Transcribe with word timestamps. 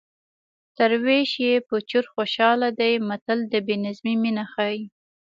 تر 0.77 0.91
وېش 1.05 1.31
یې 1.45 1.53
په 1.67 1.75
چور 1.89 2.05
خوشحاله 2.13 2.69
دی 2.79 2.93
متل 3.09 3.39
د 3.51 3.53
بې 3.65 3.75
نظمۍ 3.85 4.15
مینه 4.23 4.45
ښيي 4.53 4.81